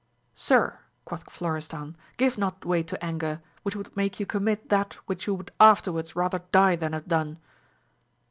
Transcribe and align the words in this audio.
Sir, 0.33 0.79
quoth 1.05 1.29
Florestan, 1.31 1.95
give 2.17 2.35
not 2.35 2.65
way 2.65 2.81
to 2.81 3.05
anger, 3.05 3.39
which 3.61 3.75
would 3.75 3.95
make 3.95 4.19
you 4.19 4.25
commit 4.25 4.69
that 4.69 4.95
which 5.05 5.27
you 5.27 5.35
would 5.35 5.51
afterwards 5.59 6.15
rather 6.15 6.39
die 6.51 6.75
than 6.75 6.93
have 6.93 7.07
done. 7.07 7.37